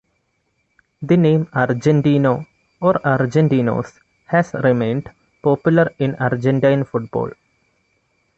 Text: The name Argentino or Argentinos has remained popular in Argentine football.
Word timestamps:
The 1.03 1.15
name 1.15 1.45
Argentino 1.53 2.47
or 2.81 2.93
Argentinos 3.05 3.99
has 4.25 4.51
remained 4.55 5.11
popular 5.43 5.91
in 5.99 6.15
Argentine 6.15 6.85
football. 6.85 7.29